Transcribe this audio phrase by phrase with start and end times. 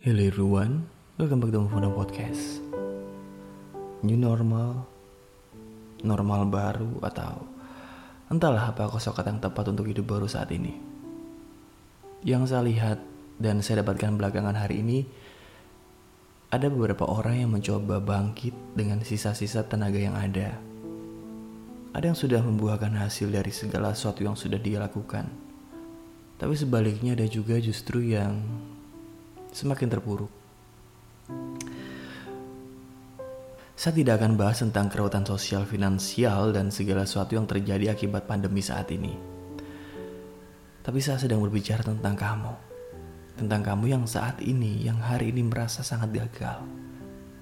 [0.00, 0.88] Hello everyone,
[1.20, 2.64] welcome back to Mufuna Podcast.
[4.00, 4.88] New normal,
[6.00, 7.44] normal baru atau
[8.32, 10.72] entahlah apa kosakata yang tepat untuk hidup baru saat ini.
[12.24, 12.98] Yang saya lihat
[13.36, 15.04] dan saya dapatkan belakangan hari ini
[16.48, 20.56] Ada beberapa orang yang mencoba bangkit dengan sisa-sisa tenaga yang ada.
[21.92, 25.28] Ada yang sudah membuahkan hasil dari segala sesuatu yang sudah dia lakukan.
[26.40, 28.40] Tapi sebaliknya ada juga justru yang
[29.50, 30.32] semakin terpuruk.
[33.80, 38.60] Saya tidak akan bahas tentang kerautan sosial finansial dan segala sesuatu yang terjadi akibat pandemi
[38.60, 39.16] saat ini.
[40.84, 42.54] Tapi saya sedang berbicara tentang kamu.
[43.40, 46.60] Tentang kamu yang saat ini, yang hari ini merasa sangat gagal.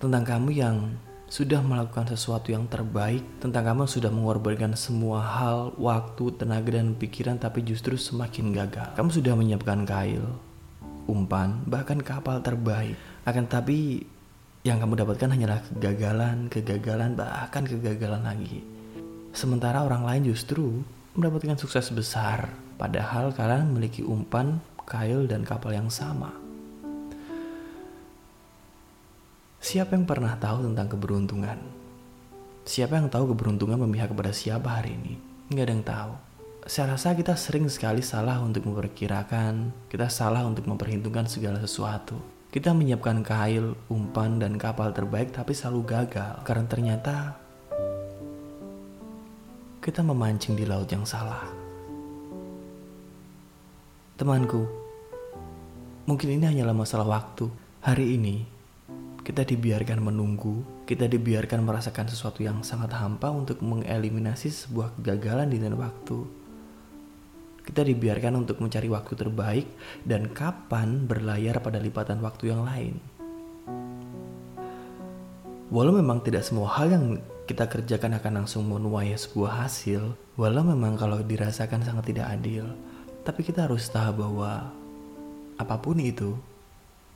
[0.00, 0.76] Tentang kamu yang
[1.28, 3.20] sudah melakukan sesuatu yang terbaik.
[3.40, 8.88] Tentang kamu yang sudah mengorbankan semua hal, waktu, tenaga, dan pikiran tapi justru semakin gagal.
[8.96, 10.24] Kamu sudah menyiapkan kail,
[11.06, 12.94] umpan, bahkan kapal terbaik.
[13.26, 14.02] Akan tapi
[14.62, 18.62] yang kamu dapatkan hanyalah kegagalan, kegagalan, bahkan kegagalan lagi.
[19.34, 20.84] Sementara orang lain justru
[21.18, 26.30] mendapatkan sukses besar, padahal kalian memiliki umpan, kail, dan kapal yang sama.
[29.62, 31.58] Siapa yang pernah tahu tentang keberuntungan?
[32.66, 35.14] Siapa yang tahu keberuntungan memihak kepada siapa hari ini?
[35.50, 36.12] Nggak ada yang tahu
[36.62, 42.14] saya rasa kita sering sekali salah untuk memperkirakan, kita salah untuk memperhitungkan segala sesuatu.
[42.54, 47.14] Kita menyiapkan kail, umpan, dan kapal terbaik tapi selalu gagal karena ternyata
[49.82, 51.42] kita memancing di laut yang salah.
[54.14, 54.62] Temanku,
[56.06, 57.50] mungkin ini hanyalah masalah waktu.
[57.82, 58.46] Hari ini,
[59.26, 65.58] kita dibiarkan menunggu, kita dibiarkan merasakan sesuatu yang sangat hampa untuk mengeliminasi sebuah kegagalan di
[65.58, 66.41] dalam waktu
[67.72, 69.64] kita dibiarkan untuk mencari waktu terbaik
[70.04, 73.00] dan kapan berlayar pada lipatan waktu yang lain.
[75.72, 77.16] Walau memang tidak semua hal yang
[77.48, 80.04] kita kerjakan akan langsung menuai sebuah hasil,
[80.36, 82.68] walau memang kalau dirasakan sangat tidak adil,
[83.24, 84.68] tapi kita harus tahu bahwa
[85.56, 86.36] apa pun itu,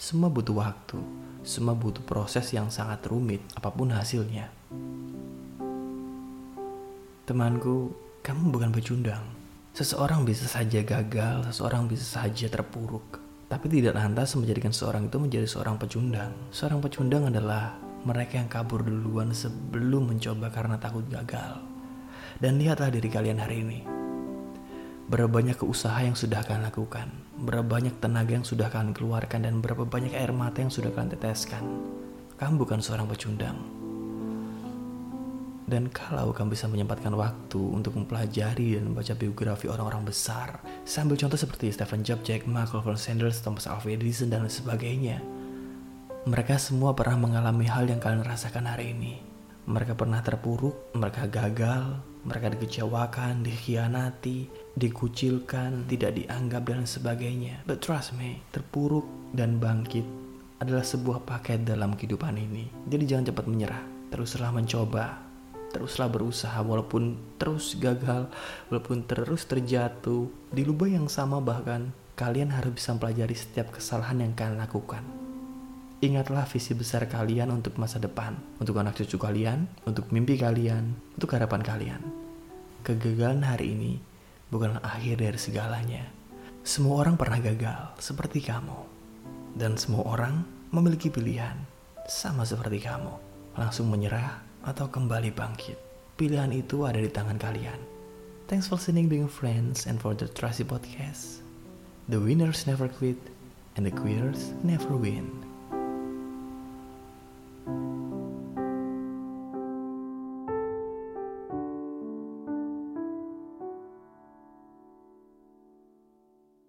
[0.00, 0.96] semua butuh waktu,
[1.44, 4.48] semua butuh proses yang sangat rumit, apa pun hasilnya.
[7.28, 7.92] Temanku,
[8.24, 9.45] kamu bukan pecundang.
[9.76, 15.44] Seseorang bisa saja gagal, seseorang bisa saja terpuruk, tapi tidak lantas menjadikan seorang itu menjadi
[15.44, 16.32] seorang pecundang.
[16.48, 17.76] Seorang pecundang adalah
[18.08, 21.60] mereka yang kabur duluan sebelum mencoba karena takut gagal.
[22.40, 23.84] Dan lihatlah diri kalian hari ini.
[25.12, 27.12] Berapa banyak keusaha yang sudah kalian lakukan,
[27.44, 31.12] berapa banyak tenaga yang sudah kalian keluarkan, dan berapa banyak air mata yang sudah kalian
[31.12, 31.64] teteskan.
[32.40, 33.60] Kamu bukan seorang pecundang,
[35.66, 41.34] dan kalau kamu bisa menyempatkan waktu untuk mempelajari dan membaca biografi orang-orang besar, sambil contoh
[41.34, 45.18] seperti Stephen Jobs, Jack Ma, Clover Sanders, Thomas Alva Edison, dan sebagainya.
[46.26, 49.18] Mereka semua pernah mengalami hal yang kalian rasakan hari ini.
[49.66, 54.46] Mereka pernah terpuruk, mereka gagal, mereka dikecewakan, dikhianati,
[54.78, 57.66] dikucilkan, tidak dianggap, dan sebagainya.
[57.66, 60.06] But trust me, terpuruk dan bangkit
[60.62, 62.70] adalah sebuah paket dalam kehidupan ini.
[62.86, 63.82] Jadi jangan cepat menyerah,
[64.14, 65.26] teruslah mencoba,
[65.76, 68.32] teruslah berusaha walaupun terus gagal,
[68.72, 74.32] walaupun terus terjatuh di lubang yang sama bahkan kalian harus bisa mempelajari setiap kesalahan yang
[74.32, 75.04] kalian lakukan.
[76.00, 81.36] Ingatlah visi besar kalian untuk masa depan, untuk anak cucu kalian, untuk mimpi kalian, untuk
[81.36, 82.00] harapan kalian.
[82.80, 83.92] Kegagalan hari ini
[84.48, 86.04] bukanlah akhir dari segalanya.
[86.64, 88.80] Semua orang pernah gagal, seperti kamu.
[89.56, 91.56] Dan semua orang memiliki pilihan,
[92.08, 93.12] sama seperti kamu.
[93.56, 95.76] Langsung menyerah atau kembali bangkit.
[96.16, 97.76] Pilihan itu ada di tangan kalian.
[98.46, 101.42] Thanks for listening being friends and for the Trusty Podcast.
[102.06, 103.18] The winners never quit
[103.74, 105.28] and the quitters never win.